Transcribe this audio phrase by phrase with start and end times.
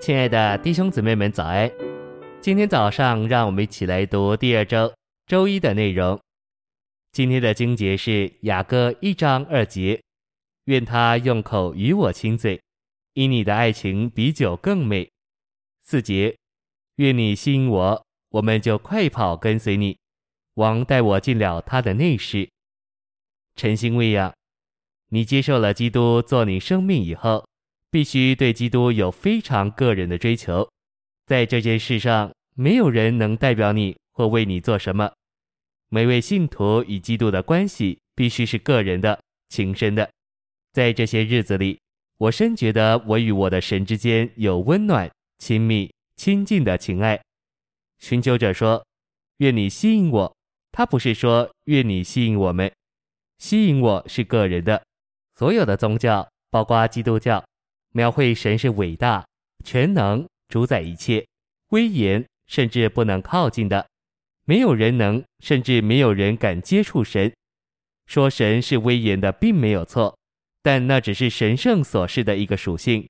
[0.00, 1.70] 亲爱的弟兄姊妹们，早安！
[2.40, 4.90] 今天早上，让我们一起来读第二周
[5.26, 6.18] 周一的内容。
[7.12, 10.00] 今天的经节是雅歌一章二节：
[10.64, 12.58] 愿他用口与我亲嘴，
[13.12, 15.06] 因你的爱情比酒更美。
[15.82, 16.34] 四节：
[16.96, 19.98] 愿你吸引我，我们就快跑跟随你。
[20.54, 22.48] 王带我进了他的内室。
[23.54, 24.32] 诚心喂养，
[25.10, 27.46] 你接受了基督做你生命以后，
[27.90, 30.68] 必须对基督有非常个人的追求。
[31.26, 35.12] 在这件事上，没有人能代表你或为你做什么。
[35.88, 40.08] 每位信徒与基督的关系必须是个人的、情深的。
[40.72, 41.80] 在这些日子里，
[42.16, 47.20] 我深觉得我与我的神之间有温暖、亲密、亲近的情爱。
[47.98, 48.86] 寻求者说
[49.38, 50.36] ：“愿你吸引我。”
[50.70, 52.72] 他不是说“愿你吸引我们”，
[53.38, 54.80] 吸引我是个人的。
[55.34, 57.44] 所有的宗教，包括基督教，
[57.92, 59.26] 描绘神是伟大、
[59.64, 61.26] 全能、主宰一切、
[61.70, 63.86] 威严，甚至不能靠近的。
[64.44, 67.32] 没有人能，甚至没有人敢接触神。
[68.06, 70.18] 说神是威严的，并没有错，
[70.62, 73.08] 但那只是神圣所示的一个属性。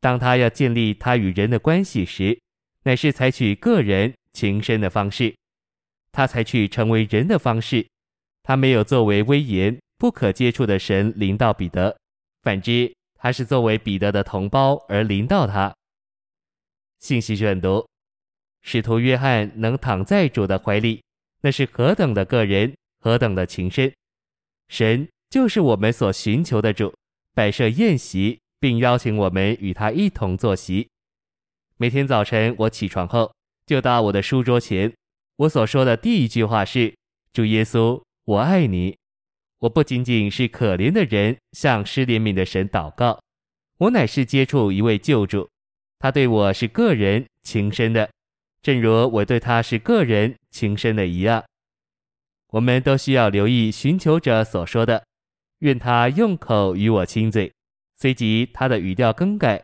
[0.00, 2.40] 当他要建立他与人的关系时，
[2.84, 5.34] 乃是采取个人情深的方式。
[6.10, 7.86] 他采取成为人的方式。
[8.42, 11.96] 他没有作为威严不可接触的神临到彼得，
[12.42, 12.92] 反之，
[13.22, 15.72] 还是作为彼得的同胞而临到他。
[16.98, 17.86] 信息选读。
[18.62, 21.00] 使徒约翰能躺在主的怀里，
[21.42, 23.92] 那是何等的个人，何等的情深。
[24.66, 26.92] 神就是我们所寻求的主，
[27.32, 30.88] 摆设宴席，并邀请我们与他一同坐席。
[31.76, 33.32] 每天早晨我起床后，
[33.66, 34.92] 就到我的书桌前，
[35.36, 36.92] 我所说的第一句话是
[37.32, 38.96] ：“主耶稣，我爱你。”
[39.62, 43.22] 我不仅仅是可怜的人，向施怜悯的神祷告，
[43.78, 45.48] 我乃是接触一位救主，
[46.00, 48.10] 他对我是个人情深的。
[48.60, 51.44] 正如我对他是个人情深的一样，
[52.48, 55.06] 我们都需要留意寻求者所说的
[55.62, 57.52] ：“愿他用口与我亲嘴。”
[57.94, 59.62] 随即他的语调更改：“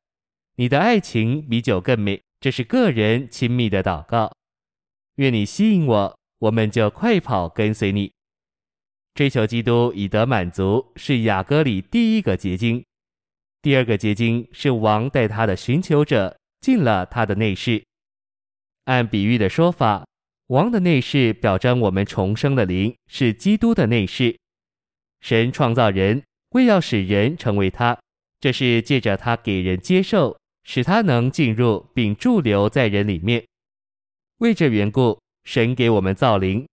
[0.54, 4.32] 你的爱情比酒更美。”这是个人亲密的祷告。
[5.16, 8.12] 愿你吸引我，我们就快跑跟随你。
[9.18, 12.84] 追求基督以得满足，是雅歌里第一个结晶。
[13.60, 17.82] 第二个结晶是王带他的寻求者进了他的内室。
[18.84, 20.06] 按比喻的说法，
[20.46, 24.38] 王的内室表征我们重生的灵是基督的内室。
[25.20, 27.98] 神创造人，为要使人成为他，
[28.38, 33.44] 这是借着他给人接受，使他能进入并驻留在人里面。
[34.36, 36.64] 为这缘故，神给我们造灵，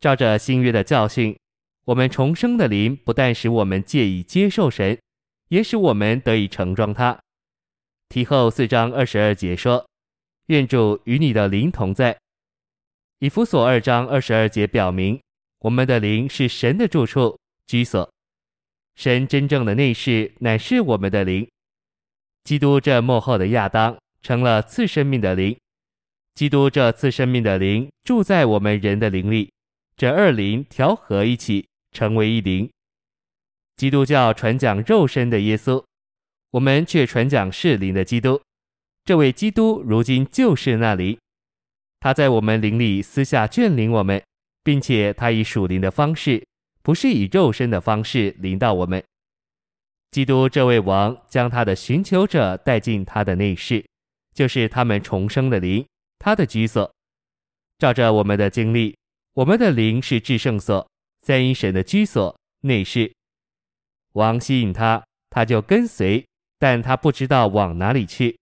[0.00, 1.38] 照着新约的教训，
[1.88, 4.98] 我们重生的灵不但使我们借以接受神，
[5.48, 7.18] 也使我们得以承装他。
[8.10, 9.86] 提后四章二十二节说。
[10.48, 12.18] 愿主与你的灵同在。
[13.18, 15.20] 以弗所二章二十二节表明，
[15.60, 18.10] 我们的灵是神的住处居所。
[18.94, 21.46] 神真正的内室乃是我们的灵。
[22.44, 25.54] 基督这幕后的亚当成了次生命的灵。
[26.34, 29.52] 基督这次生命的灵住在我们人的灵里，
[29.96, 32.68] 这二灵调和一起，成为一灵。
[33.76, 35.84] 基督教传讲肉身的耶稣，
[36.50, 38.40] 我们却传讲是灵的基督。
[39.04, 41.18] 这位基督如今就是那灵，
[42.00, 44.22] 他在我们灵里私下眷领我们，
[44.62, 46.44] 并且他以属灵的方式，
[46.82, 49.02] 不是以肉身的方式临到我们。
[50.10, 53.84] 基督这位王将他的寻求者带进他的内室，
[54.34, 55.86] 就是他们重生的灵，
[56.18, 56.90] 他的居所。
[57.78, 58.96] 照着我们的经历，
[59.34, 60.90] 我们的灵是至圣所，
[61.20, 63.12] 三一神的居所内室。
[64.12, 66.24] 王吸引他，他就跟随，
[66.58, 68.38] 但他不知道往哪里去。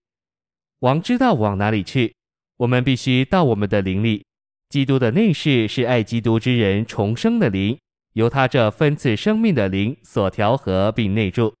[0.79, 2.15] 王知道往哪里去，
[2.57, 4.23] 我们必须到我们的灵里。
[4.69, 7.77] 基督的内室是爱基督之人重生的灵，
[8.13, 11.55] 由他这分赐生命的灵所调和并内住，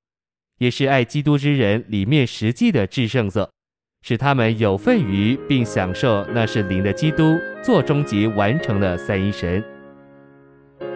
[0.57, 3.49] 也是爱基督之人里面实际的至圣所，
[4.01, 9.76] 使他们有份于并享受那是灵的基督做终极完成的三一神。